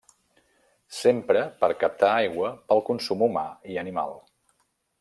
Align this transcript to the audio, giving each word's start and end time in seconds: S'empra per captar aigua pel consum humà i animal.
S'empra 0.99 1.43
per 1.59 1.69
captar 1.83 2.09
aigua 2.21 2.49
pel 2.71 2.81
consum 2.89 3.21
humà 3.27 3.45
i 3.75 3.79
animal. 3.83 4.17